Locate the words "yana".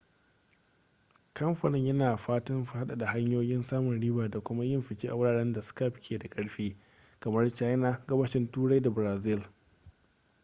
1.87-2.15